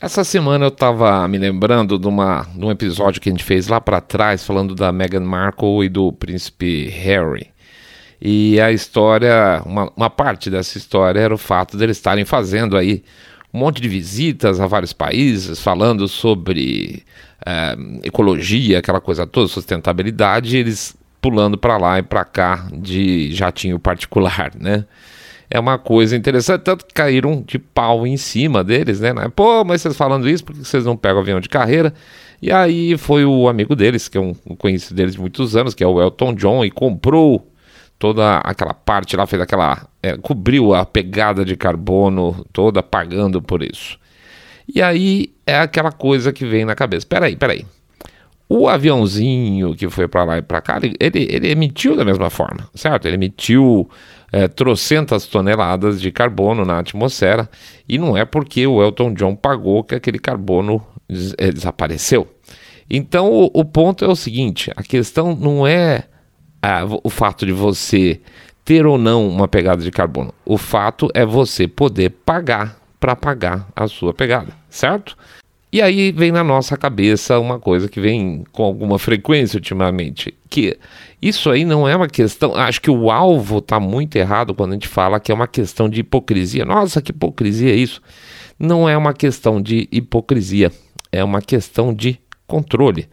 [0.00, 3.68] Essa semana eu estava me lembrando de, uma, de um episódio que a gente fez
[3.68, 7.48] lá para trás, falando da Meghan Markle e do príncipe Harry.
[8.18, 13.04] E a história, uma, uma parte dessa história era o fato deles estarem fazendo aí
[13.52, 17.04] um monte de visitas a vários países, falando sobre
[17.44, 23.78] é, ecologia, aquela coisa toda, sustentabilidade, eles pulando para lá e para cá de jatinho
[23.78, 24.86] particular, né?
[25.50, 29.12] É uma coisa interessante, tanto que caíram de pau em cima deles, né?
[29.34, 31.92] Pô, mas vocês falando isso, por que vocês não pegam avião de carreira?
[32.40, 35.82] E aí foi o amigo deles, que é um, conhecido deles de muitos anos, que
[35.82, 37.46] é o Elton John, e comprou
[37.98, 39.86] toda aquela parte lá, fez aquela.
[40.02, 43.98] É, cobriu a pegada de carbono toda, pagando por isso.
[44.72, 47.06] E aí é aquela coisa que vem na cabeça.
[47.06, 47.66] Peraí, peraí.
[48.48, 52.68] O aviãozinho que foi para lá e para cá, ele, ele emitiu da mesma forma,
[52.74, 53.06] certo?
[53.06, 53.88] Ele emitiu
[54.32, 57.48] é, trocentas toneladas de carbono na atmosfera
[57.88, 62.28] e não é porque o Elton John pagou que aquele carbono des é, desapareceu.
[62.88, 66.04] Então o, o, ponto é o seguinte: a questão não é
[66.62, 68.20] ah, o fato de você
[68.64, 73.68] ter ou não uma pegada de carbono, o fato é você poder pagar para pagar
[73.74, 75.16] a sua pegada, certo?
[75.72, 80.76] E aí vem na nossa cabeça uma coisa que vem com alguma frequência ultimamente, que
[81.22, 82.54] isso aí não é uma questão.
[82.54, 85.88] Acho que o alvo está muito errado quando a gente fala que é uma questão
[85.88, 86.64] de hipocrisia.
[86.64, 88.00] Nossa, que hipocrisia é isso?
[88.58, 90.70] Não é uma questão de hipocrisia,
[91.10, 93.08] é uma questão de controle.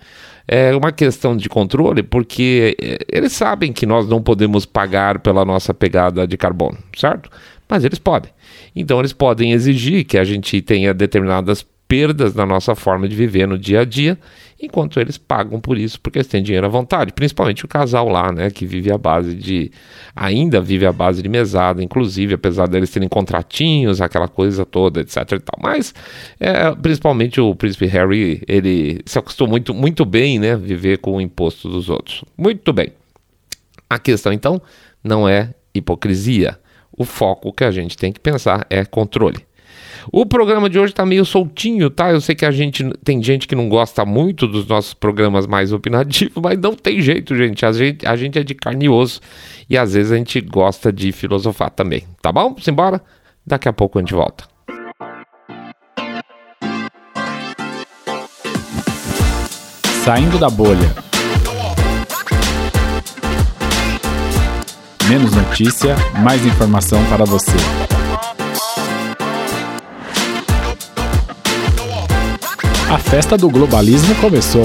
[0.47, 5.43] É uma questão de controle porque é, eles sabem que nós não podemos pagar pela
[5.43, 7.29] nossa pegada de carbono, certo?
[7.67, 8.31] Mas eles podem.
[8.73, 13.47] Então eles podem exigir que a gente tenha determinadas perdas na nossa forma de viver
[13.47, 14.17] no dia a dia,
[14.59, 18.31] enquanto eles pagam por isso porque eles têm dinheiro à vontade, principalmente o casal lá,
[18.31, 19.71] né, que vive a base de
[20.15, 25.17] ainda vive a base de mesada, inclusive apesar deles terem contratinhos, aquela coisa toda, etc
[25.17, 25.59] e tal.
[25.61, 25.93] Mas
[26.39, 31.21] é, principalmente o príncipe Harry, ele se acostumou muito muito bem, né, viver com o
[31.21, 32.23] imposto dos outros.
[32.37, 32.91] Muito bem.
[33.89, 34.61] A questão então
[35.03, 36.59] não é hipocrisia.
[36.91, 39.46] O foco que a gente tem que pensar é controle.
[40.11, 42.11] O programa de hoje tá meio soltinho, tá?
[42.11, 45.71] Eu sei que a gente tem gente que não gosta muito dos nossos programas mais
[45.73, 47.65] opinativos, mas não tem jeito, gente.
[47.65, 49.21] A gente, a gente é de carne e osso
[49.69, 52.55] e às vezes a gente gosta de filosofar também, tá bom?
[52.59, 53.01] Simbora?
[53.45, 54.45] Daqui a pouco a gente volta.
[60.03, 60.95] Saindo da bolha.
[65.09, 67.96] Menos notícia, mais informação para você.
[72.89, 74.63] A festa do globalismo começou.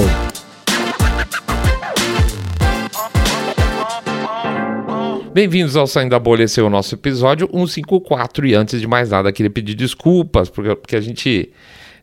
[5.35, 8.47] Bem-vindos ao Saindo da Bolha, esse é o nosso episódio 154.
[8.47, 11.51] E antes de mais nada, queria pedir desculpas, porque, porque a gente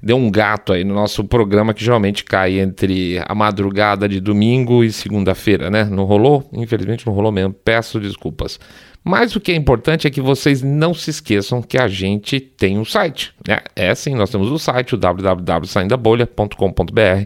[0.01, 4.83] deu um gato aí no nosso programa que geralmente cai entre a madrugada de domingo
[4.83, 5.85] e segunda-feira, né?
[5.85, 6.49] Não rolou?
[6.53, 7.53] Infelizmente não rolou mesmo.
[7.53, 8.59] Peço desculpas.
[9.03, 12.77] Mas o que é importante é que vocês não se esqueçam que a gente tem
[12.77, 13.33] um site.
[13.47, 13.59] Né?
[13.75, 17.25] É sim, nós temos o site, o www.saindabolha.com.br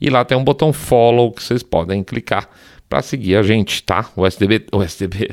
[0.00, 2.48] e lá tem um botão follow que vocês podem clicar
[2.88, 4.08] para seguir a gente, tá?
[4.14, 5.30] O SDB, o SDB,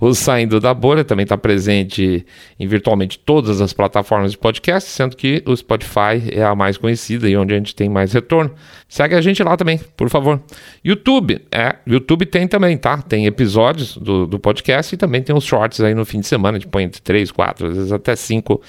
[0.00, 2.24] o Saindo da Bolha também está presente
[2.58, 7.28] em virtualmente todas as plataformas de podcast, sendo que o Spotify é a mais conhecida
[7.28, 8.54] e onde a gente tem mais retorno.
[8.88, 10.40] Segue a gente lá também, por favor.
[10.82, 13.02] YouTube, é, YouTube tem também, tá?
[13.02, 16.58] Tem episódios do, do podcast e também tem os shorts aí no fim de semana,
[16.70, 18.62] põe entre 3, 4, às vezes até 5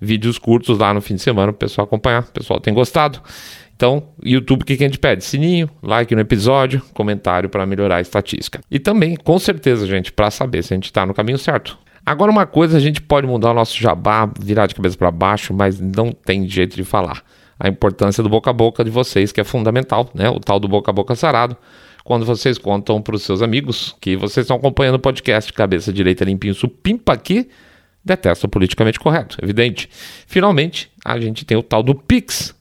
[0.00, 2.22] vídeos curtos lá no fim de semana para o pessoal acompanhar.
[2.22, 3.20] O pessoal tem gostado.
[3.82, 5.24] Então, YouTube, o que, a gente pede?
[5.24, 8.60] Sininho, like no episódio, comentário para melhorar a estatística.
[8.70, 11.76] E também, com certeza, gente, para saber se a gente está no caminho certo.
[12.06, 15.52] Agora, uma coisa, a gente pode mudar o nosso jabá, virar de cabeça para baixo,
[15.52, 17.24] mas não tem jeito de falar.
[17.58, 20.30] A importância do boca a boca de vocês, que é fundamental, né?
[20.30, 21.56] O tal do boca a boca sarado
[22.04, 26.24] quando vocês contam para os seus amigos que vocês estão acompanhando o podcast Cabeça Direita
[26.24, 27.48] Limpinho Supimpa aqui,
[28.04, 29.88] detesta o politicamente correto, evidente.
[30.28, 32.54] Finalmente, a gente tem o tal do Pix,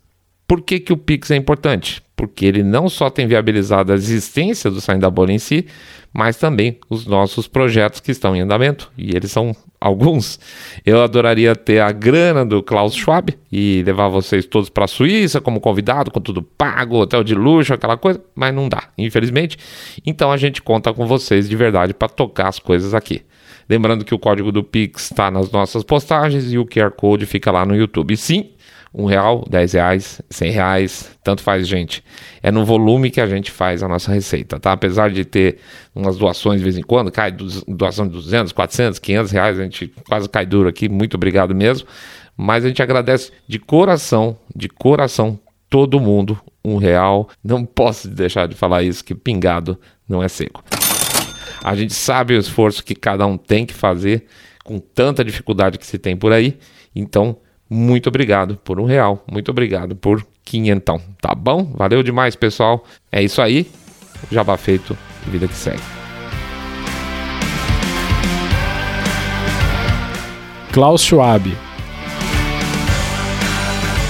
[0.51, 2.03] por que, que o Pix é importante?
[2.13, 5.65] Porque ele não só tem viabilizado a existência do Saindo da Bolha em si,
[6.11, 8.91] mas também os nossos projetos que estão em andamento.
[8.97, 10.41] E eles são alguns.
[10.85, 15.39] Eu adoraria ter a grana do Klaus Schwab e levar vocês todos para a Suíça
[15.39, 19.57] como convidado, com tudo pago, hotel de luxo, aquela coisa, mas não dá, infelizmente.
[20.05, 23.21] Então a gente conta com vocês de verdade para tocar as coisas aqui.
[23.69, 27.51] Lembrando que o código do Pix está nas nossas postagens e o QR Code fica
[27.51, 28.15] lá no YouTube.
[28.17, 28.51] Sim,
[28.93, 32.03] um real, dez reais, cem reais, tanto faz, gente.
[32.43, 34.73] É no volume que a gente faz a nossa receita, tá?
[34.73, 35.59] Apesar de ter
[35.95, 37.31] umas doações de vez em quando, cai
[37.67, 41.87] doação de 200, 400, 500 reais, a gente quase cai duro aqui, muito obrigado mesmo.
[42.35, 47.29] Mas a gente agradece de coração, de coração, todo mundo, um real.
[47.43, 49.77] Não posso deixar de falar isso, que pingado
[50.07, 50.63] não é seco.
[51.63, 54.25] A gente sabe o esforço que cada um tem que fazer
[54.63, 56.57] com tanta dificuldade que se tem por aí.
[56.95, 57.37] Então,
[57.69, 59.23] muito obrigado por um real.
[59.31, 60.99] Muito obrigado por quinhentão.
[61.21, 61.71] Tá bom?
[61.75, 62.83] Valeu demais, pessoal.
[63.11, 63.69] É isso aí.
[64.31, 64.97] Jabá feito.
[65.27, 65.81] Vida que segue.
[70.71, 71.55] Klaus Schwab.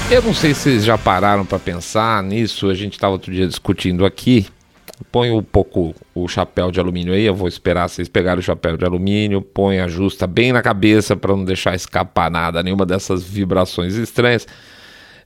[0.09, 2.69] Eu não sei se vocês já pararam para pensar nisso.
[2.69, 4.47] A gente estava outro dia discutindo aqui.
[5.11, 7.23] Põe um pouco o chapéu de alumínio aí.
[7.23, 9.41] Eu vou esperar vocês pegarem o chapéu de alumínio.
[9.41, 14.47] Põe, ajusta bem na cabeça para não deixar escapar nada, nenhuma dessas vibrações estranhas.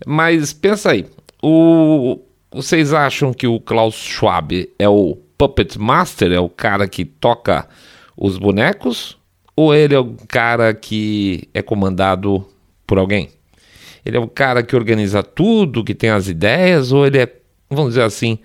[0.06, 1.06] Mas pensa aí.
[1.42, 2.19] O,
[2.51, 6.31] vocês acham que o Klaus Schwab é o Puppet Master?
[6.31, 7.68] É o cara que toca
[8.16, 9.18] os bonecos?
[9.56, 12.45] Ou ele é o cara que é comandado
[12.86, 13.30] por alguém?
[14.06, 17.36] Ele é o cara que organiza tudo, que tem as ideias, ou ele é,
[17.69, 18.38] vamos dizer assim,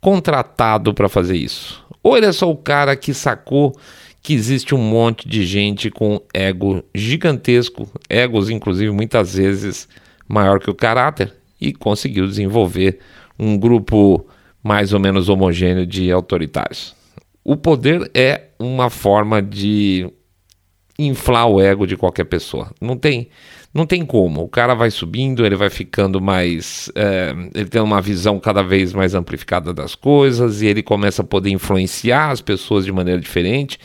[0.00, 1.84] contratado para fazer isso?
[2.02, 3.74] Ou ele é só o cara que sacou
[4.22, 9.88] que existe um monte de gente com ego gigantesco, egos inclusive muitas vezes
[10.28, 12.98] maior que o caráter, e conseguiu desenvolver
[13.38, 14.26] um grupo
[14.62, 16.94] mais ou menos homogêneo de autoritários.
[17.44, 20.10] O poder é uma forma de
[20.98, 22.72] inflar o ego de qualquer pessoa.
[22.80, 23.28] Não tem,
[23.76, 24.42] não tem como.
[24.42, 26.90] O cara vai subindo, ele vai ficando mais.
[26.94, 31.24] É, ele tem uma visão cada vez mais amplificada das coisas e ele começa a
[31.24, 33.78] poder influenciar as pessoas de maneira diferente.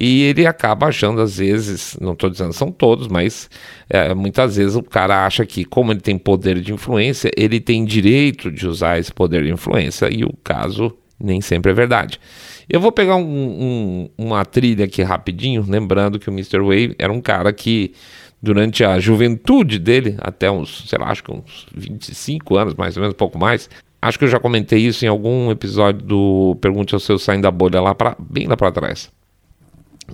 [0.00, 3.50] E ele acaba achando, às vezes, não estou dizendo são todos, mas
[3.90, 7.84] é, muitas vezes o cara acha que, como ele tem poder de influência, ele tem
[7.84, 12.20] direito de usar esse poder de influência, e o caso nem sempre é verdade.
[12.68, 16.60] Eu vou pegar um, um, uma trilha aqui rapidinho, lembrando que o Mr.
[16.60, 17.92] Wave era um cara que,
[18.40, 23.02] durante a juventude dele, até uns, sei lá, acho que uns 25 anos, mais ou
[23.02, 23.68] menos, pouco mais,
[24.00, 27.50] acho que eu já comentei isso em algum episódio do Pergunte ao Seu Saindo da
[27.50, 29.10] Bolha, lá pra, bem lá para trás.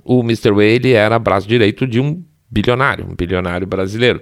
[0.03, 0.51] O Mr.
[0.51, 4.21] Way ele era braço direito de um bilionário, um bilionário brasileiro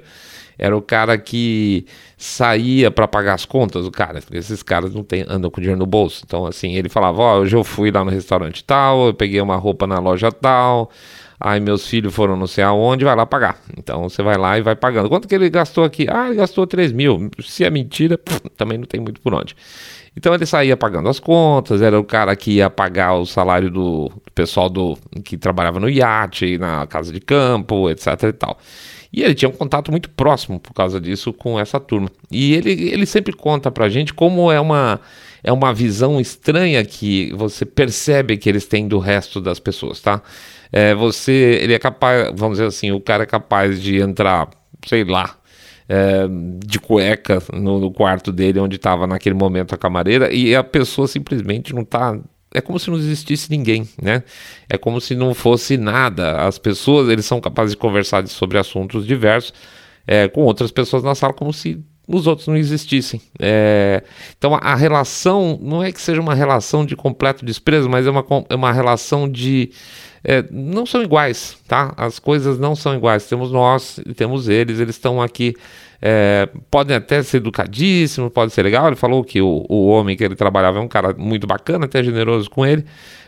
[0.58, 1.86] era o cara que
[2.18, 5.86] saía para pagar as contas, o cara, esses caras não tem, andam com dinheiro no
[5.86, 6.24] bolso.
[6.26, 9.42] Então, assim, ele falava: Ó, oh, hoje eu fui lá no restaurante tal, eu peguei
[9.42, 10.90] uma roupa na loja tal,
[11.44, 13.60] aí meus filhos foram não sei aonde, vai lá pagar.
[13.78, 15.10] Então você vai lá e vai pagando.
[15.10, 16.08] Quanto que ele gastou aqui?
[16.10, 17.30] Ah, ele gastou 3 mil.
[17.42, 18.18] Se é mentira,
[18.56, 19.56] também não tem muito por onde.
[20.16, 24.10] Então ele saía pagando as contas, era o cara que ia pagar o salário do,
[24.10, 28.58] do pessoal do, que trabalhava no iate, na casa de campo, etc e tal.
[29.12, 32.10] E ele tinha um contato muito próximo por causa disso com essa turma.
[32.32, 35.00] E ele, ele sempre conta pra gente como é uma,
[35.44, 40.22] é uma visão estranha que você percebe que eles têm do resto das pessoas, tá?
[40.74, 44.50] É, você, ele é capaz, vamos dizer assim, o cara é capaz de entrar,
[44.88, 45.38] sei lá,
[45.88, 46.28] é,
[46.66, 51.08] de cueca no, no, quarto dele, onde estava naquele momento a camareira, e a pessoa
[51.08, 52.18] simplesmente não está
[52.56, 54.24] é como se não existisse ninguém, né?
[54.70, 56.38] É como se não fosse nada.
[56.38, 59.54] As pessoas, eles são capazes de conversar sobre assuntos diversos
[60.06, 63.22] é, com outras pessoas na sala, como se os outros não existissem.
[63.40, 64.04] É,
[64.38, 68.26] então a, relação não é que seja uma relação de completo desprezo, mas é uma,
[68.50, 69.72] é uma relação de
[70.24, 71.94] é, não são iguais, tá?
[71.98, 73.28] As coisas não são iguais.
[73.28, 75.56] Temos nós, temos eles, eles estão aqui
[76.06, 78.88] é, podem até ser educadíssimos, pode ser legal.
[78.88, 82.04] Ele falou que o, o homem que ele trabalhava é um cara muito bacana, até
[82.04, 82.84] generoso com ele.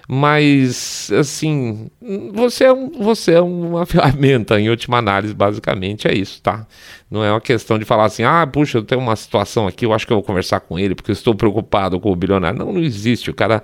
[0.10, 1.90] Mas, assim,
[2.34, 6.68] você é, um, você é uma ferramenta, em última análise, basicamente é isso, tá?
[7.10, 9.94] Não é uma questão de falar assim, ah, puxa, eu tenho uma situação aqui, eu
[9.94, 12.60] acho que eu vou conversar com ele porque eu estou preocupado com o bilionário.
[12.60, 13.32] Não, não existe.
[13.32, 13.64] O cara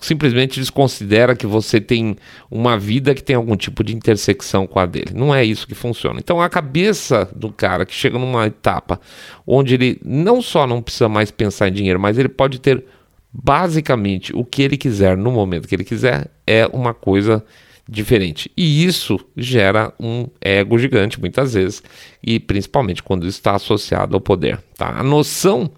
[0.00, 2.16] simplesmente desconsidera que você tem
[2.50, 5.12] uma vida que tem algum tipo de intersecção com a dele.
[5.14, 6.20] Não é isso que funciona.
[6.20, 9.00] Então a cabeça do cara que chega numa etapa
[9.46, 12.84] onde ele não só não precisa mais pensar em dinheiro, mas ele pode ter
[13.32, 17.44] basicamente o que ele quiser no momento que ele quiser, é uma coisa
[17.88, 18.50] diferente.
[18.56, 21.82] E isso gera um ego gigante muitas vezes,
[22.22, 24.60] e principalmente quando está associado ao poder.
[24.76, 24.98] Tá?
[24.98, 25.70] A noção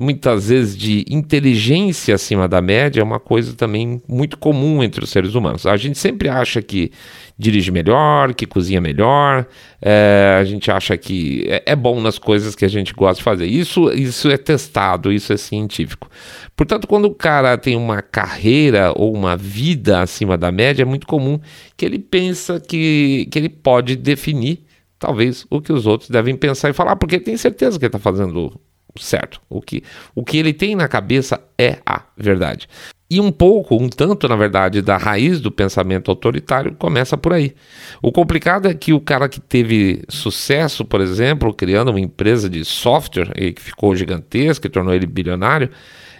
[0.00, 5.10] muitas vezes de inteligência acima da média é uma coisa também muito comum entre os
[5.10, 5.66] seres humanos.
[5.66, 6.90] A gente sempre acha que
[7.38, 9.46] dirige melhor, que cozinha melhor,
[9.80, 13.22] é, a gente acha que é, é, bom nas coisas que a gente gosta de
[13.22, 13.46] fazer.
[13.46, 16.08] Isso, isso é testado, isso é científico.
[16.56, 21.06] Portanto, quando o cara tem uma carreira ou uma vida acima da média, é muito
[21.06, 21.38] comum
[21.76, 24.64] que ele pensa que, que ele pode definir
[24.98, 27.98] talvez o que os outros devem pensar e falar, porque tem certeza que ele está
[27.98, 28.52] fazendo
[28.98, 29.40] certo.
[29.48, 29.82] O que,
[30.14, 32.68] o que ele tem na cabeça é a verdade.
[33.10, 37.56] E um pouco, um tanto, na verdade, da raiz do pensamento autoritário começa por aí.
[38.00, 42.64] O complicado é que o cara que teve sucesso, por exemplo, criando uma empresa de
[42.64, 45.70] software e que ficou gigantesca e tornou ele bilionário,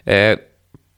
[0.05, 0.37] é,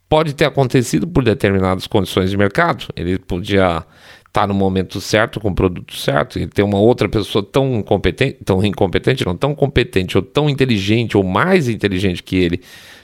[0.09, 2.87] pode ter acontecido por determinadas condições de mercado.
[2.97, 3.85] Ele podia
[4.33, 8.39] estar no momento certo, com o produto certo, e ter uma outra pessoa tão incompetente,
[8.43, 12.63] tão incompetente, não, tão competente, ou tão inteligente, ou mais inteligente que ele,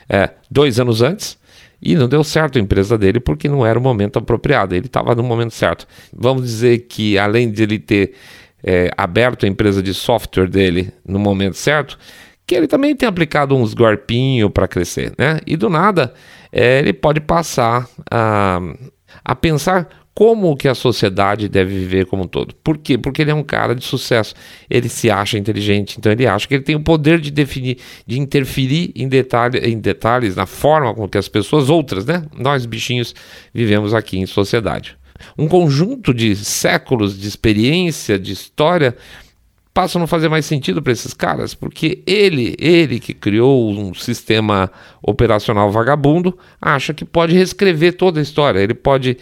[0.08, 1.38] é, dois anos antes
[1.80, 4.75] e não deu certo a empresa dele porque não era o momento apropriado.
[4.75, 5.87] Ele estava no momento certo.
[6.12, 8.14] Vamos dizer que além de ele ter
[8.64, 11.99] é, aberto a empresa de software dele no momento certo,
[12.47, 15.38] que ele também tem aplicado uns golpinhos para crescer, né?
[15.47, 16.14] E do nada
[16.50, 18.58] é, ele pode passar a,
[19.25, 22.52] a pensar como que a sociedade deve viver como um todo.
[22.56, 22.98] Por quê?
[22.98, 24.34] Porque ele é um cara de sucesso.
[24.68, 28.18] Ele se acha inteligente, então ele acha que ele tem o poder de definir, de
[28.18, 32.25] interferir em, detalhe, em detalhes na forma com que as pessoas outras, né?
[32.37, 33.14] Nós bichinhos
[33.54, 34.96] vivemos aqui em sociedade.
[35.38, 38.96] Um conjunto de séculos de experiência, de história,
[39.78, 43.94] passa a não fazer mais sentido para esses caras, porque ele, ele que criou um
[43.94, 44.68] sistema
[45.00, 49.16] operacional vagabundo, acha que pode reescrever toda a história, ele pode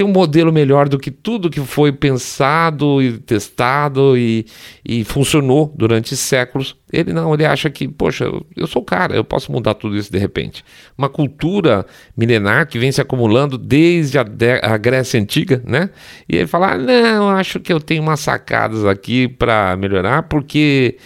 [0.00, 4.46] ter um modelo melhor do que tudo que foi pensado e testado e,
[4.82, 6.74] e funcionou durante séculos.
[6.90, 8.24] Ele não, ele acha que, poxa,
[8.56, 10.64] eu sou o cara, eu posso mudar tudo isso de repente.
[10.96, 11.84] Uma cultura
[12.16, 14.24] milenar que vem se acumulando desde a,
[14.62, 15.90] a Grécia Antiga, né?
[16.26, 20.96] E ele fala: ah, não, acho que eu tenho umas sacadas aqui para melhorar, porque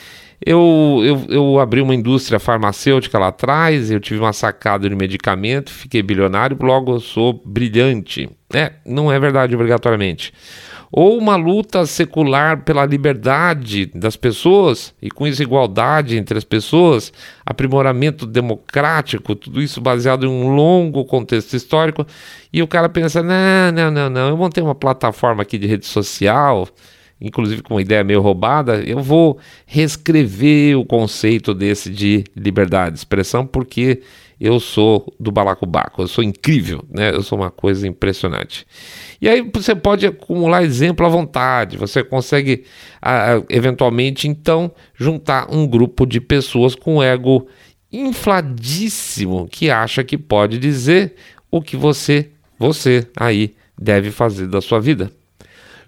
[0.46, 5.70] eu, eu, eu abri uma indústria farmacêutica lá atrás, eu tive uma sacada de medicamento,
[5.70, 8.28] fiquei bilionário, logo eu sou brilhante.
[8.54, 10.32] É, não é verdade obrigatoriamente.
[10.96, 17.12] Ou uma luta secular pela liberdade das pessoas e com isso igualdade entre as pessoas,
[17.44, 22.06] aprimoramento democrático, tudo isso baseado em um longo contexto histórico.
[22.52, 25.86] E o cara pensa: não, não, não, não, eu montei uma plataforma aqui de rede
[25.86, 26.68] social
[27.20, 32.98] inclusive com uma ideia meio roubada, eu vou reescrever o conceito desse de liberdade de
[32.98, 34.02] expressão porque
[34.44, 37.14] eu sou do balacobaco, eu sou incrível, né?
[37.14, 38.66] Eu sou uma coisa impressionante.
[39.18, 42.64] E aí você pode acumular exemplo à vontade, você consegue
[43.48, 47.48] eventualmente então juntar um grupo de pessoas com ego
[47.90, 51.14] infladíssimo que acha que pode dizer
[51.50, 55.10] o que você, você aí deve fazer da sua vida.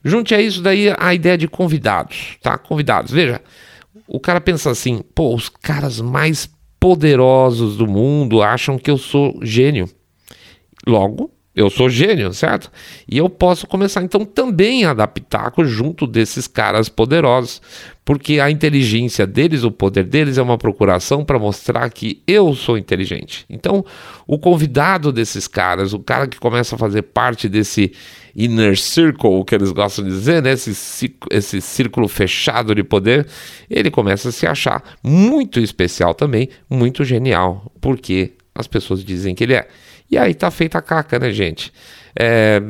[0.03, 2.57] Junte a isso daí a ideia de convidados, tá?
[2.57, 3.13] Convidados.
[3.13, 3.43] Veja,
[4.07, 6.49] o cara pensa assim, pô, os caras mais
[6.79, 9.89] poderosos do mundo acham que eu sou gênio.
[10.87, 12.71] Logo, eu sou gênio, certo?
[13.11, 17.63] E eu posso começar então também a adaptar junto desses caras poderosos,
[18.05, 22.77] porque a inteligência deles, o poder deles é uma procuração para mostrar que eu sou
[22.77, 23.47] inteligente.
[23.49, 23.83] Então,
[24.27, 27.91] o convidado desses caras, o cara que começa a fazer parte desse
[28.37, 30.53] inner circle, que eles gostam de dizer, né?
[30.53, 33.27] esse, esse círculo fechado de poder,
[33.71, 39.45] ele começa a se achar muito especial também, muito genial, porque as pessoas dizem que
[39.45, 39.67] ele é.
[40.11, 41.73] E aí tá feita a caca, né, gente?
[42.19, 42.61] É,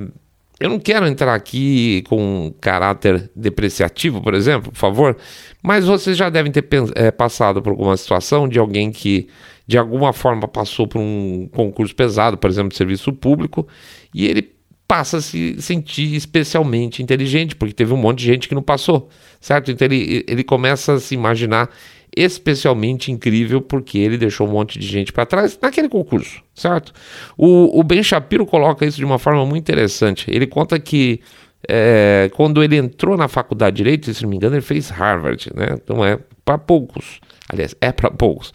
[0.59, 5.17] eu não quero entrar aqui com caráter depreciativo, por exemplo, por favor,
[5.63, 9.29] mas vocês já devem ter é, passado por alguma situação de alguém que
[9.67, 13.67] de alguma forma passou por um concurso pesado, por exemplo, de serviço público,
[14.15, 14.56] e ele
[14.87, 19.09] passa a se sentir especialmente inteligente, porque teve um monte de gente que não passou,
[19.41, 19.71] certo?
[19.71, 21.69] Então ele, ele começa a se imaginar
[22.17, 26.93] especialmente incrível porque ele deixou um monte de gente para trás naquele concurso, certo?
[27.37, 30.25] O, o Ben Shapiro coloca isso de uma forma muito interessante.
[30.31, 31.21] Ele conta que
[31.69, 35.51] é, quando ele entrou na faculdade de Direito, se não me engano, ele fez Harvard,
[35.55, 35.75] né?
[35.75, 37.21] Então é para poucos.
[37.49, 38.53] Aliás, é para poucos.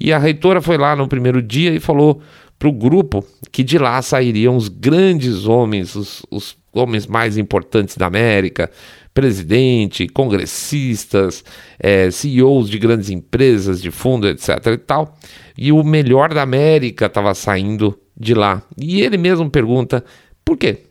[0.00, 2.20] E a reitora foi lá no primeiro dia e falou
[2.58, 7.96] para o grupo que de lá sairiam os grandes homens, os, os homens mais importantes
[7.96, 8.70] da América,
[9.12, 11.42] presidente, congressistas,
[11.78, 14.48] é, CEOs de grandes empresas, de fundo, etc.
[14.66, 15.16] e tal.
[15.56, 18.62] E o melhor da América estava saindo de lá.
[18.76, 20.04] E ele mesmo pergunta
[20.44, 20.82] por quê?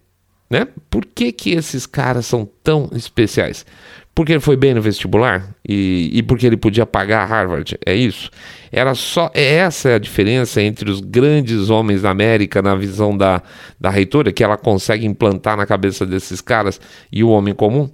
[0.49, 0.67] Né?
[0.89, 3.65] Por que, que esses caras são tão especiais?
[4.15, 8.31] Porque ele foi bem no vestibular e, e porque ele podia pagar Harvard, é isso?
[8.71, 13.43] Era só é essa a diferença entre os grandes homens da América na visão da,
[13.77, 16.79] da reitora, que ela consegue implantar na cabeça desses caras
[17.11, 17.89] e o homem comum?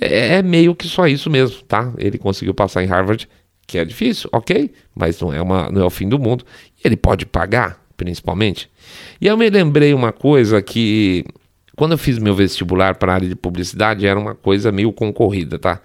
[0.00, 1.92] É, é meio que só isso mesmo, tá?
[1.98, 3.28] Ele conseguiu passar em Harvard,
[3.66, 6.42] que é difícil, ok, mas não é, uma, não é o fim do mundo.
[6.82, 8.70] Ele pode pagar, principalmente.
[9.20, 11.22] E eu me lembrei uma coisa que
[11.76, 15.58] quando eu fiz meu vestibular para a área de publicidade, era uma coisa meio concorrida,
[15.58, 15.80] tá?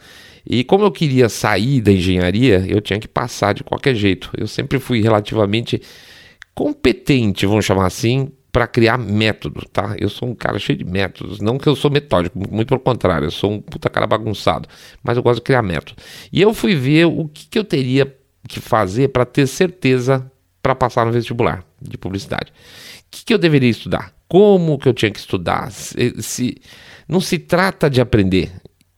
[0.45, 4.31] E como eu queria sair da engenharia, eu tinha que passar de qualquer jeito.
[4.35, 5.81] Eu sempre fui relativamente
[6.55, 9.95] competente, vamos chamar assim, para criar método, tá?
[9.99, 13.27] Eu sou um cara cheio de métodos, não que eu sou metódico, muito pelo contrário,
[13.27, 14.67] eu sou um puta cara bagunçado,
[15.03, 16.01] mas eu gosto de criar método.
[16.31, 18.13] E eu fui ver o que, que eu teria
[18.47, 20.29] que fazer para ter certeza
[20.61, 22.51] para passar no vestibular de publicidade.
[22.51, 24.13] O que, que eu deveria estudar?
[24.31, 25.69] Como que eu tinha que estudar?
[25.73, 26.55] Se, se
[27.05, 28.49] não se trata de aprender,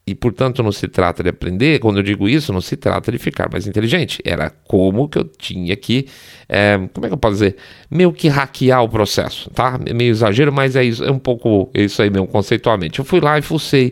[0.05, 3.17] e portanto não se trata de aprender, quando eu digo isso, não se trata de
[3.17, 4.21] ficar mais inteligente.
[4.23, 6.05] Era como que eu tinha que,
[6.47, 7.55] é, como é que eu posso dizer,
[7.89, 9.79] meio que hackear o processo, tá?
[9.87, 12.99] É meio exagero, mas é, isso, é um pouco isso aí mesmo, conceitualmente.
[12.99, 13.91] Eu fui lá e fucei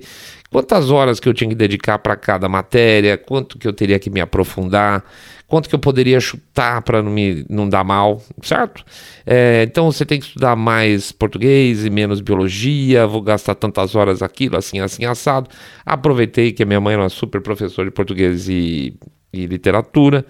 [0.52, 4.12] quantas horas que eu tinha que dedicar para cada matéria, quanto que eu teria que
[4.12, 5.04] me aprofundar,
[5.51, 8.86] quanto que eu poderia chutar para não me não dar mal, certo?
[9.25, 14.22] É, então você tem que estudar mais português e menos biologia, vou gastar tantas horas
[14.22, 15.50] aquilo, assim, assim, assado.
[15.86, 18.98] Aproveitei que a minha mãe era uma super professora de português e,
[19.34, 20.25] e literatura,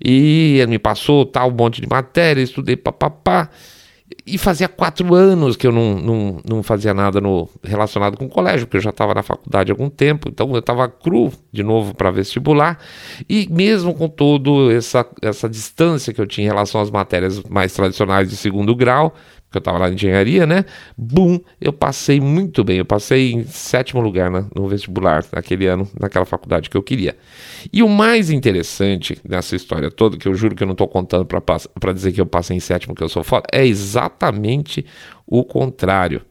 [0.00, 3.46] e me passou tal um monte de matéria, estudei papapá.
[3.46, 3.50] Pá, pá,
[4.26, 8.28] e fazia quatro anos que eu não, não, não fazia nada no, relacionado com o
[8.28, 11.62] colégio, porque eu já estava na faculdade há algum tempo, então eu estava cru de
[11.62, 12.78] novo para vestibular.
[13.28, 17.72] E mesmo com toda essa, essa distância que eu tinha em relação às matérias mais
[17.72, 19.14] tradicionais de segundo grau,
[19.50, 20.64] que eu estava lá em engenharia, né?
[20.96, 22.78] Bum, eu passei muito bem.
[22.78, 27.16] Eu passei em sétimo lugar no vestibular naquele ano, naquela faculdade que eu queria.
[27.72, 31.26] E o mais interessante nessa história toda, que eu juro que eu não estou contando
[31.26, 34.86] para dizer que eu passei em sétimo, que eu sou foda, é exatamente
[35.26, 36.22] o contrário.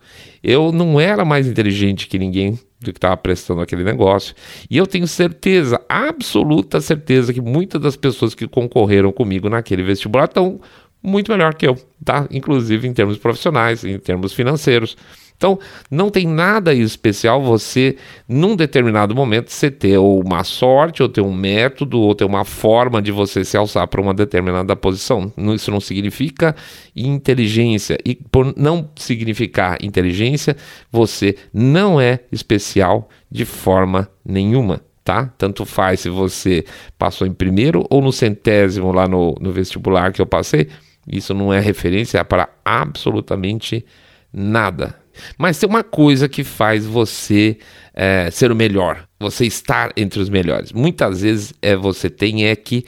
[0.41, 4.33] Eu não era mais inteligente que ninguém do que estava prestando aquele negócio.
[4.69, 10.25] E eu tenho certeza, absoluta certeza, que muitas das pessoas que concorreram comigo naquele vestibular
[10.25, 10.61] estão
[11.01, 12.27] muito melhor que eu, tá?
[12.31, 14.97] Inclusive em termos profissionais, em termos financeiros.
[15.39, 15.57] Então,
[15.89, 17.95] não tem nada especial você,
[18.27, 23.01] num determinado momento, você ter uma sorte, ou ter um método, ou ter uma forma
[23.01, 25.31] de você se alçar para uma determinada posição.
[25.55, 26.53] Isso não significa
[26.93, 27.97] inteligência.
[28.05, 30.57] E por não significar inteligência,
[30.91, 34.81] você não é especial de forma nenhuma.
[35.05, 35.33] Tá?
[35.37, 36.65] Tanto faz se você
[36.97, 40.67] passou em primeiro ou no centésimo lá no, no vestibular que eu passei,
[41.07, 43.85] isso não é referência para absolutamente
[44.31, 44.95] nada.
[45.37, 47.57] Mas tem uma coisa que faz você
[47.93, 50.71] é, ser o melhor, você estar entre os melhores.
[50.71, 52.85] Muitas vezes é você tem é que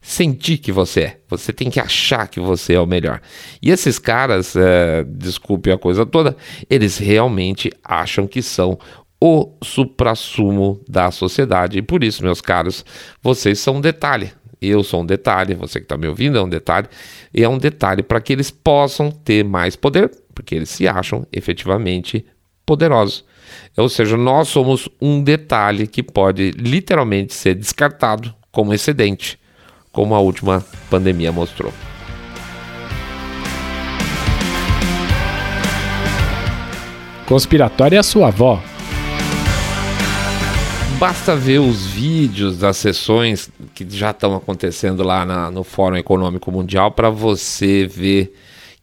[0.00, 3.20] sentir que você é, você tem que achar que você é o melhor.
[3.60, 6.36] E esses caras, é, desculpe a coisa toda,
[6.68, 8.78] eles realmente acham que são
[9.20, 11.78] o suprassumo da sociedade.
[11.78, 12.84] E por isso, meus caros,
[13.22, 14.30] vocês são um detalhe
[14.68, 16.88] eu sou um detalhe, você que está me ouvindo é um detalhe,
[17.32, 21.26] e é um detalhe para que eles possam ter mais poder, porque eles se acham
[21.32, 22.24] efetivamente
[22.64, 23.24] poderosos.
[23.76, 29.38] Ou seja, nós somos um detalhe que pode literalmente ser descartado como excedente,
[29.92, 31.72] como a última pandemia mostrou.
[37.26, 38.62] Conspiratória é a sua avó
[41.06, 46.50] Basta ver os vídeos das sessões que já estão acontecendo lá na, no Fórum Econômico
[46.50, 48.34] Mundial para você ver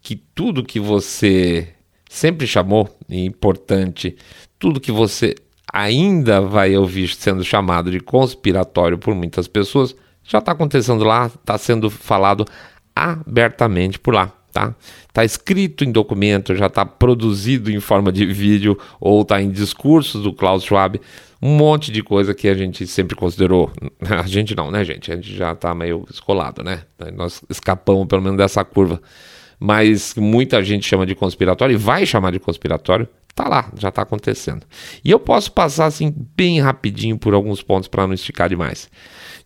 [0.03, 1.69] que tudo que você
[2.07, 4.15] sempre chamou importante,
[4.59, 5.33] tudo que você
[5.73, 11.57] ainda vai ouvir sendo chamado de conspiratório por muitas pessoas, já está acontecendo lá, está
[11.57, 12.45] sendo falado
[12.95, 14.75] abertamente por lá tá?
[15.07, 20.23] Está escrito em documento, já está produzido em forma de vídeo ou está em discursos
[20.23, 20.99] do Klaus Schwab,
[21.41, 23.71] um monte de coisa que a gente sempre considerou.
[24.01, 25.11] A gente não, né, gente?
[25.11, 26.83] A gente já está meio escolado, né?
[27.13, 29.01] Nós escapamos pelo menos dessa curva.
[29.59, 33.07] Mas muita gente chama de conspiratório e vai chamar de conspiratório.
[33.33, 34.65] Tá lá, já está acontecendo.
[35.03, 38.89] E eu posso passar assim bem rapidinho por alguns pontos para não esticar demais.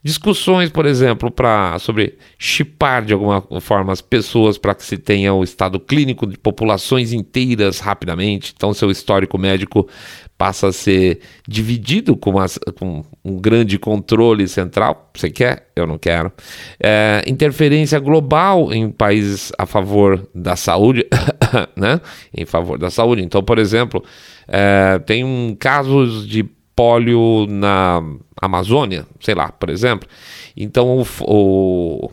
[0.05, 5.33] Discussões, por exemplo, para sobre chipar de alguma forma as pessoas para que se tenha
[5.33, 8.53] o estado clínico de populações inteiras rapidamente.
[8.55, 9.89] Então, seu histórico médico
[10.37, 12.45] passa a ser dividido com, uma,
[12.77, 15.09] com um grande controle central.
[15.15, 15.71] Você quer?
[15.75, 16.31] Eu não quero.
[16.79, 21.07] É, interferência global em países a favor da saúde,
[21.75, 21.99] né?
[22.31, 23.23] Em favor da saúde.
[23.23, 24.03] Então, por exemplo,
[24.47, 26.43] é, tem um casos de
[26.75, 28.03] pólio na
[28.41, 30.07] Amazônia, sei lá, por exemplo.
[30.55, 32.11] Então, o, o,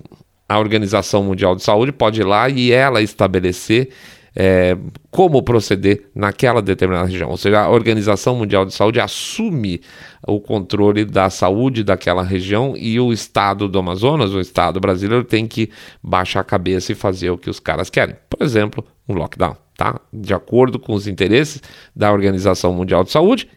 [0.49, 3.91] a Organização Mundial de Saúde pode ir lá e ela estabelecer
[4.35, 4.77] é,
[5.11, 7.31] como proceder naquela determinada região.
[7.31, 9.81] Ou seja, a Organização Mundial de Saúde assume
[10.27, 15.47] o controle da saúde daquela região e o Estado do Amazonas, o Estado brasileiro, tem
[15.47, 15.71] que
[16.03, 18.17] baixar a cabeça e fazer o que os caras querem.
[18.31, 20.01] Por exemplo, um lockdown, tá?
[20.13, 21.61] De acordo com os interesses
[21.95, 23.49] da Organização Mundial de Saúde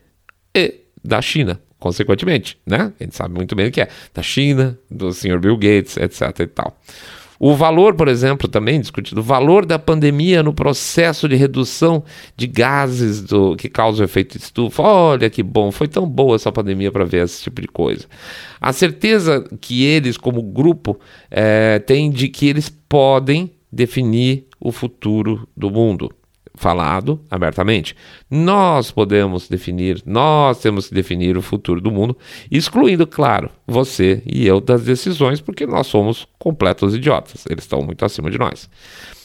[0.53, 2.91] e da China, consequentemente, né?
[2.99, 6.39] A gente sabe muito bem o que é, da China, do senhor Bill Gates, etc
[6.39, 6.77] e tal.
[7.37, 12.03] O valor, por exemplo, também discutido, o valor da pandemia no processo de redução
[12.35, 14.81] de gases do, que causam efeito estufa.
[14.81, 18.05] Olha que bom, foi tão boa essa pandemia para ver esse tipo de coisa.
[18.59, 20.97] A certeza que eles, como grupo,
[21.29, 26.09] é, têm de que eles podem definir o futuro do mundo
[26.57, 27.95] falado abertamente.
[28.29, 32.17] Nós podemos definir, nós temos que definir o futuro do mundo,
[32.49, 37.45] excluindo, claro, você e eu das decisões, porque nós somos completos idiotas.
[37.49, 38.69] Eles estão muito acima de nós.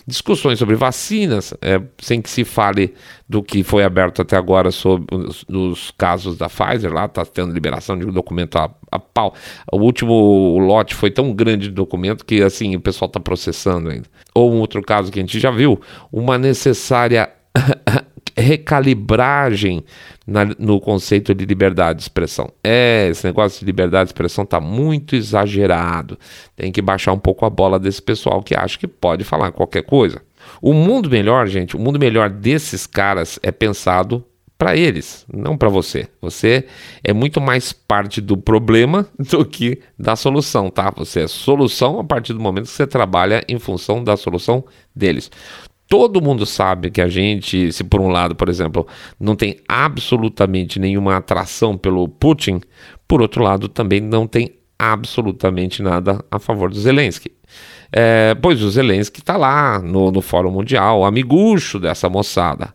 [0.06, 2.94] Discussões sobre vacinas, é, sem que se fale
[3.28, 7.52] do que foi aberto até agora sobre os, os casos da Pfizer, lá está tendo
[7.52, 9.34] liberação de um documento a, a pau.
[9.72, 14.06] O último lote foi tão grande de documento que assim o pessoal está processando ainda.
[14.34, 15.80] Ou um outro caso que a gente já viu,
[16.12, 17.30] uma necessária
[18.36, 19.84] recalibragem
[20.26, 22.50] na, no conceito de liberdade de expressão.
[22.62, 26.18] É, esse negócio de liberdade de expressão está muito exagerado.
[26.56, 29.82] Tem que baixar um pouco a bola desse pessoal que acha que pode falar qualquer
[29.82, 30.22] coisa.
[30.60, 34.24] O mundo melhor, gente, o mundo melhor desses caras é pensado
[34.60, 36.06] para eles, não para você.
[36.20, 36.66] Você
[37.02, 40.92] é muito mais parte do problema do que da solução, tá?
[40.98, 44.62] Você é solução a partir do momento que você trabalha em função da solução
[44.94, 45.30] deles.
[45.88, 48.86] Todo mundo sabe que a gente, se por um lado, por exemplo,
[49.18, 52.60] não tem absolutamente nenhuma atração pelo Putin,
[53.08, 57.32] por outro lado, também não tem absolutamente nada a favor do Zelensky.
[57.92, 62.72] É, pois o Zelensky está lá no, no Fórum Mundial, amigucho dessa moçada.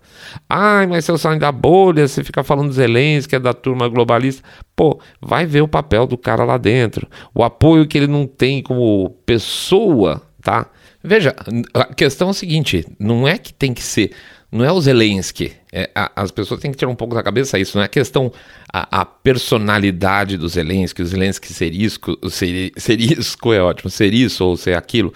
[0.49, 4.43] Ai, mas se eu sair da bolha, você fica falando Zelensky, é da turma globalista.
[4.75, 7.08] Pô, vai ver o papel do cara lá dentro.
[7.34, 10.67] O apoio que ele não tem como pessoa, tá?
[11.01, 11.36] Veja,
[11.73, 14.12] a questão é a seguinte: não é que tem que ser,
[14.55, 15.53] não é o Zelensky.
[15.71, 17.77] É, a, as pessoas têm que tirar um pouco da cabeça isso.
[17.77, 18.31] Não é questão
[18.71, 24.13] a, a personalidade do Zelensky, o Zelensky ser isso, ser, ser isso é ótimo, ser
[24.13, 25.13] isso ou ser aquilo.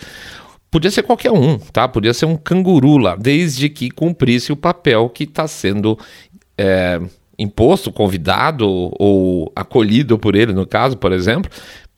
[0.70, 1.88] Podia ser qualquer um, tá?
[1.88, 5.98] Podia ser um canguru lá, desde que cumprisse o papel que está sendo
[6.58, 7.02] é,
[7.40, 11.50] imposto, convidado ou acolhido por ele, no caso, por exemplo,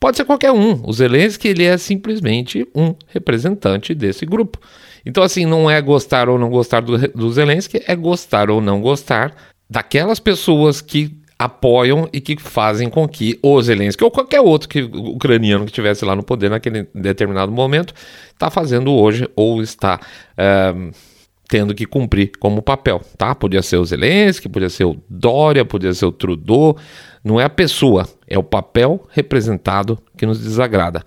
[0.02, 0.82] Pode ser qualquer um.
[0.84, 4.58] O Zelensky ele é simplesmente um representante desse grupo.
[5.04, 8.80] Então, assim, não é gostar ou não gostar do, do Zelensky, é gostar ou não
[8.80, 9.34] gostar
[9.68, 14.82] daquelas pessoas que apoiam e que fazem com que o Zelensky ou qualquer outro que,
[14.82, 17.92] ucraniano que estivesse lá no poder naquele determinado momento
[18.32, 19.98] está fazendo hoje ou está
[20.38, 20.92] uh,
[21.48, 23.34] tendo que cumprir como papel, tá?
[23.34, 26.76] Podia ser o Zelensky, podia ser o Dória, podia ser o Trudeau,
[27.24, 31.04] não é a pessoa, é o papel representado que nos desagrada.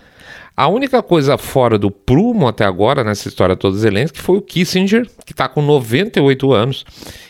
[0.57, 5.05] A única coisa fora do prumo até agora nessa história toda Zelensky foi o Kissinger,
[5.25, 6.85] que está com 98 anos,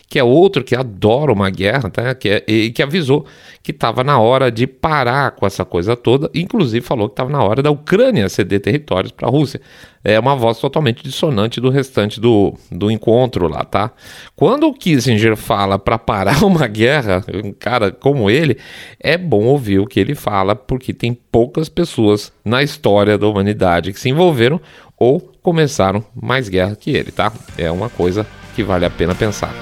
[0.08, 2.14] que é outro que adora uma guerra, tá?
[2.14, 3.26] que, é, e que avisou
[3.64, 7.44] que estava na hora de parar com essa coisa toda, inclusive falou que estava na
[7.44, 9.60] hora da Ucrânia ceder territórios para a Rússia.
[10.04, 13.92] É uma voz totalmente dissonante do restante do, do encontro lá, tá?
[14.36, 18.58] Quando o Kissinger fala para parar uma guerra, um cara como ele,
[19.00, 23.92] é bom ouvir o que ele fala, porque tem poucas pessoas na história da humanidade
[23.92, 24.62] que se envolveram
[24.96, 27.34] ou começaram mais guerra que ele, tá?
[27.58, 29.54] É uma coisa que vale a pena pensar.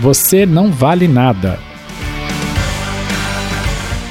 [0.00, 1.58] Você não vale nada.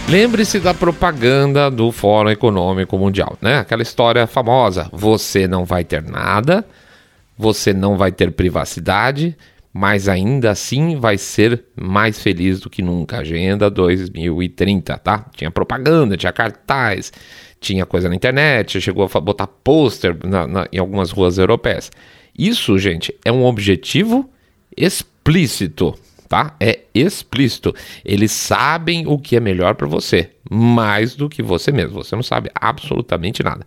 [0.07, 3.57] Lembre-se da propaganda do Fórum Econômico Mundial, né?
[3.57, 6.63] Aquela história famosa: você não vai ter nada,
[7.35, 9.35] você não vai ter privacidade,
[9.73, 13.21] mas ainda assim vai ser mais feliz do que nunca.
[13.21, 15.25] Agenda 2030, tá?
[15.35, 17.11] Tinha propaganda, tinha cartaz,
[17.59, 20.15] tinha coisa na internet, chegou a botar pôster
[20.71, 21.91] em algumas ruas europeias.
[22.37, 24.29] Isso, gente, é um objetivo
[25.19, 25.93] explícito,
[26.27, 26.55] tá?
[26.59, 27.75] É explícito.
[28.03, 32.03] Eles sabem o que é melhor para você mais do que você mesmo.
[32.03, 33.65] Você não sabe absolutamente nada.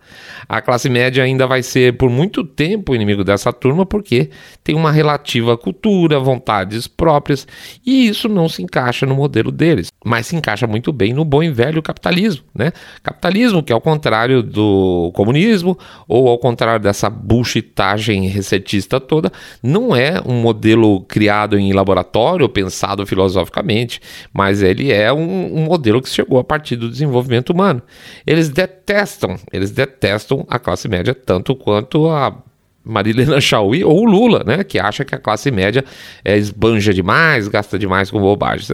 [0.48, 4.30] A classe média ainda vai ser por muito tempo inimigo dessa turma porque
[4.64, 7.46] tem uma relativa cultura, vontades próprias
[7.86, 11.42] e isso não se encaixa no modelo deles, mas se encaixa muito bem no bom
[11.42, 12.72] e velho capitalismo, né?
[13.02, 19.30] Capitalismo que ao contrário do comunismo ou ao contrário dessa bullshitagem recetista toda,
[19.62, 24.00] não é um modelo criado em laboratório, pensado filosoficamente,
[24.32, 27.82] mas ele é um, um modelo que chegou a partir do desenvolvimento humano.
[28.26, 32.42] Eles detestam, eles detestam a classe média tanto quanto a
[32.84, 35.84] Marilena Chauí ou o Lula, né, que acha que a classe média
[36.24, 38.66] é, esbanja demais, gasta demais com bobagem.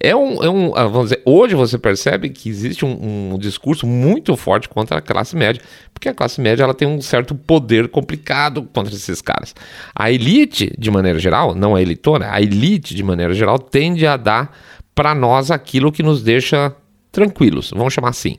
[0.00, 3.86] É um, é um, ah, vamos dizer, hoje você percebe que existe um, um, discurso
[3.86, 5.62] muito forte contra a classe média,
[5.94, 9.54] porque a classe média ela tem um certo poder complicado contra esses caras.
[9.94, 14.16] A elite, de maneira geral, não a elitona, a elite, de maneira geral, tende a
[14.16, 14.56] dar
[14.94, 16.74] para nós aquilo que nos deixa
[17.10, 18.36] tranquilos, vamos chamar assim.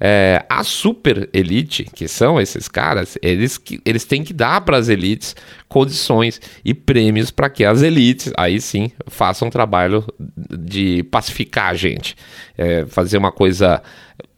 [0.00, 4.88] É, a super elite, que são esses caras, eles, eles têm que dar para as
[4.88, 5.34] elites
[5.68, 11.74] condições e prêmios para que as elites, aí sim, façam um trabalho de pacificar a
[11.74, 12.16] gente,
[12.56, 13.82] é, fazer uma coisa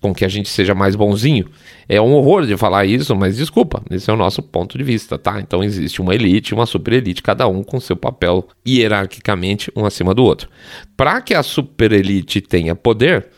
[0.01, 1.49] com que a gente seja mais bonzinho.
[1.89, 5.17] É um horror de falar isso, mas desculpa, esse é o nosso ponto de vista,
[5.17, 5.41] tá?
[5.41, 10.13] Então existe uma elite, uma super elite, cada um com seu papel hierarquicamente um acima
[10.13, 10.49] do outro.
[10.97, 13.29] Para que a super elite tenha poder,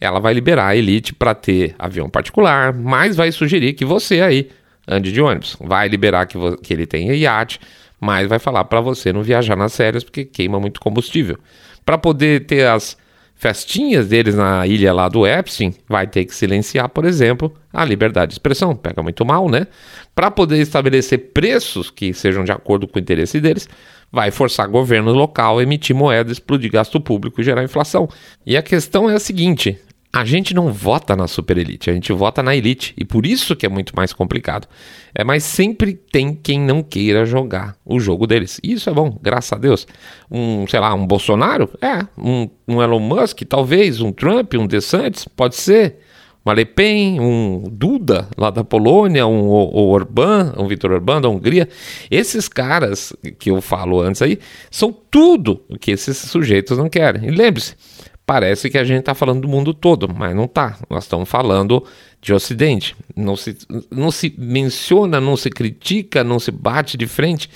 [0.00, 4.48] ela vai liberar a elite para ter avião particular, mas vai sugerir que você aí
[4.88, 5.56] ande de ônibus.
[5.60, 7.60] Vai liberar que, que ele tenha iate,
[8.00, 11.38] mas vai falar para você não viajar nas férias porque queima muito combustível.
[11.84, 12.96] Para poder ter as
[13.34, 18.30] festinhas deles na ilha lá do Epstein, vai ter que silenciar, por exemplo, a liberdade
[18.30, 18.76] de expressão.
[18.76, 19.66] Pega muito mal, né?
[20.14, 23.66] Para poder estabelecer preços que sejam de acordo com o interesse deles,
[24.12, 28.08] vai forçar governo local a emitir moeda, explodir gasto público e gerar inflação.
[28.44, 29.78] E a questão é a seguinte:
[30.12, 32.92] a gente não vota na super elite, a gente vota na elite.
[32.96, 34.66] E por isso que é muito mais complicado.
[35.14, 38.60] É, mas sempre tem quem não queira jogar o jogo deles.
[38.62, 39.86] E isso é bom, graças a Deus.
[40.28, 41.70] Um, sei lá, um Bolsonaro?
[41.80, 42.04] É.
[42.18, 44.00] Um, um Elon Musk, talvez.
[44.00, 45.26] Um Trump, um DeSantis?
[45.28, 45.98] Pode ser.
[46.44, 51.68] Uma Le Pen, um Duda lá da Polônia, um Orbán, um Vitor Orbán da Hungria.
[52.10, 54.38] Esses caras que eu falo antes aí
[54.70, 57.28] são tudo o que esses sujeitos não querem.
[57.28, 57.76] E lembre-se,
[58.30, 60.78] parece que a gente está falando do mundo todo, mas não está.
[60.88, 61.84] Nós estamos falando
[62.22, 62.94] de Ocidente.
[63.16, 63.58] Não se,
[63.90, 67.50] não se menciona, não se critica, não se bate de frente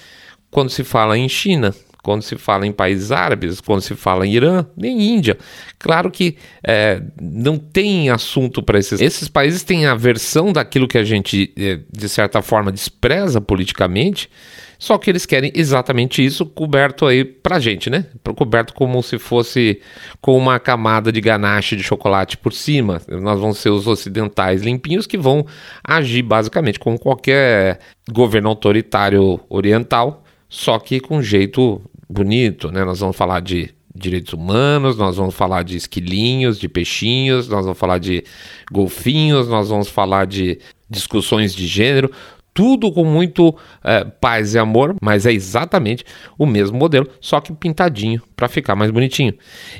[0.50, 4.32] quando se fala em China, quando se fala em países árabes, quando se fala em
[4.32, 5.38] Irã, nem Índia.
[5.78, 9.00] Claro que é, não tem assunto para esses.
[9.00, 14.28] Esses países têm a versão daquilo que a gente, é, de certa forma, despreza politicamente
[14.84, 18.04] só que eles querem exatamente isso coberto aí pra gente, né?
[18.36, 19.80] Coberto como se fosse
[20.20, 23.00] com uma camada de ganache de chocolate por cima.
[23.08, 25.46] Nós vamos ser os ocidentais limpinhos que vão
[25.82, 27.78] agir basicamente como qualquer
[28.12, 32.84] governo autoritário oriental, só que com jeito bonito, né?
[32.84, 37.78] Nós vamos falar de direitos humanos, nós vamos falar de esquilinhos, de peixinhos, nós vamos
[37.78, 38.22] falar de
[38.70, 40.58] golfinhos, nós vamos falar de
[40.90, 42.10] discussões de gênero,
[42.54, 46.04] tudo com muito é, paz e amor, mas é exatamente
[46.38, 49.34] o mesmo modelo, só que pintadinho para ficar mais bonitinho.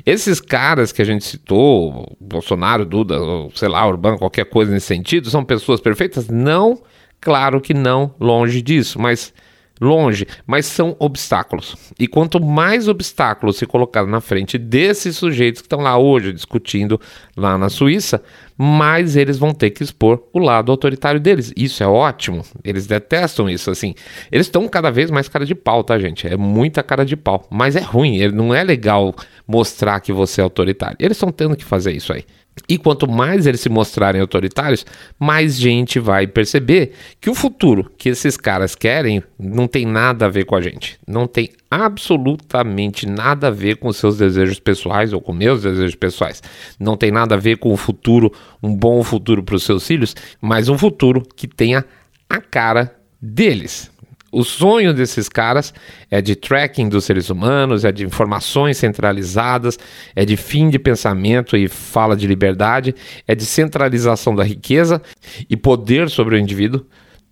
[0.05, 3.17] Esses caras que a gente citou, Bolsonaro, Duda,
[3.55, 6.27] sei lá, Urbano, qualquer coisa nesse sentido, são pessoas perfeitas?
[6.27, 6.81] Não,
[7.21, 9.33] claro que não, longe disso, mas
[9.79, 11.75] longe, mas são obstáculos.
[11.99, 16.99] E quanto mais obstáculos se colocar na frente desses sujeitos que estão lá hoje discutindo
[17.35, 18.21] lá na Suíça,
[18.57, 21.51] mais eles vão ter que expor o lado autoritário deles.
[21.57, 22.43] Isso é ótimo.
[22.63, 23.93] Eles detestam isso assim.
[24.31, 26.27] Eles estão cada vez mais cara de pau, tá, gente?
[26.27, 29.13] É muita cara de pau, mas é ruim, não é legal
[29.47, 30.97] mostrar que você é autoritário.
[30.99, 32.23] Eles estão tendo que fazer isso aí.
[32.69, 34.85] E quanto mais eles se mostrarem autoritários,
[35.19, 40.29] mais gente vai perceber que o futuro que esses caras querem não tem nada a
[40.29, 40.97] ver com a gente.
[41.05, 46.41] Não tem absolutamente nada a ver com seus desejos pessoais ou com meus desejos pessoais.
[46.79, 48.31] Não tem nada a ver com o futuro,
[48.63, 51.83] um bom futuro para os seus filhos, mas um futuro que tenha
[52.29, 53.91] a cara deles.
[54.35, 55.73] O sonho desses caras
[56.11, 59.79] é de tracking dos seres humanos, é de informações centralizadas,
[60.13, 62.93] é de fim de pensamento e fala de liberdade,
[63.25, 65.01] é de centralização da riqueza
[65.49, 66.85] e poder sobre o indivíduo.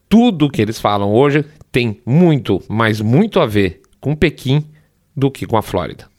[0.07, 4.65] Tudo que eles falam hoje tem muito, mas muito a ver com Pequim
[5.13, 6.12] do que com a Flórida.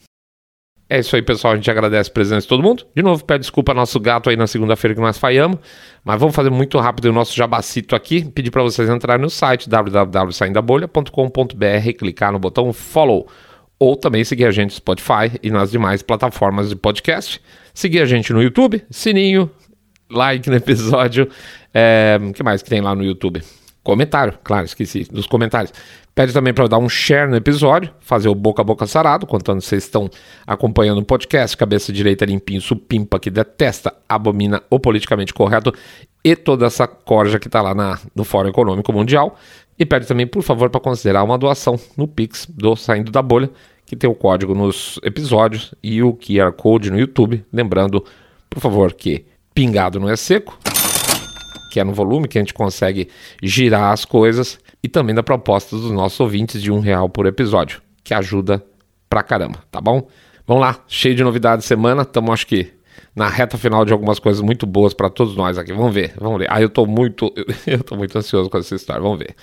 [0.88, 1.54] É isso aí, pessoal.
[1.54, 2.84] A gente agradece a presença de todo mundo.
[2.94, 5.58] De novo, pede desculpa ao nosso gato aí na segunda-feira que nós falhamos.
[6.04, 8.24] Mas vamos fazer muito rápido o nosso jabacito aqui.
[8.24, 13.26] Pedir para vocês entrarem no site www.saindabolha.com.br, clicar no botão follow.
[13.78, 17.40] Ou também seguir a gente no Spotify e nas demais plataformas de podcast.
[17.72, 19.50] Seguir a gente no YouTube, sininho,
[20.10, 21.28] like no episódio.
[21.72, 23.42] É, o que mais que tem lá no YouTube?
[23.84, 25.70] Comentário, claro, esqueci dos comentários.
[26.14, 29.60] Pede também para dar um share no episódio, fazer o boca a boca sarado, contando
[29.60, 30.08] vocês estão
[30.46, 35.70] acompanhando o podcast, cabeça direita limpinho, supimpa que detesta, abomina o politicamente correto
[36.24, 39.36] e toda essa corja que está lá na, no Fórum Econômico Mundial.
[39.78, 43.50] E pede também, por favor, para considerar uma doação no Pix do Saindo da Bolha,
[43.84, 47.44] que tem o código nos episódios e o QR Code no YouTube.
[47.52, 48.02] Lembrando,
[48.48, 50.58] por favor, que pingado não é seco,
[51.74, 53.08] que é no volume que a gente consegue
[53.42, 57.82] girar as coisas e também da proposta dos nossos ouvintes de um real por episódio,
[58.04, 58.64] que ajuda
[59.10, 60.06] pra caramba, tá bom?
[60.46, 62.72] Vamos lá, cheio de novidades semana, estamos acho que
[63.12, 65.72] na reta final de algumas coisas muito boas para todos nós aqui.
[65.72, 66.46] Vamos ver, vamos ver.
[66.48, 67.34] Ah, eu tô muito,
[67.66, 69.02] eu tô muito ansioso com essa história.
[69.02, 69.34] Vamos ver.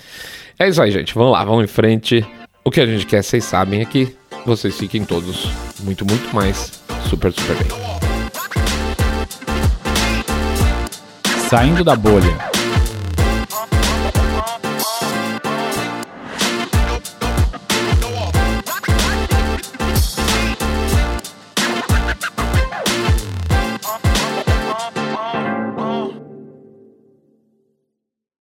[0.58, 1.14] É isso aí, gente.
[1.14, 2.26] Vamos lá, vamos em frente.
[2.64, 4.16] O que a gente quer, vocês sabem aqui.
[4.46, 5.50] Vocês fiquem todos
[5.82, 8.11] muito, muito mais super, super bem.
[11.52, 12.51] Saindo da bolha.